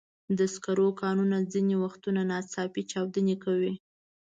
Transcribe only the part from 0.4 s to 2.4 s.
سکرو کانونه ځینې وختونه